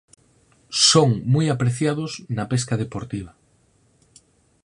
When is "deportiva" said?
2.83-3.31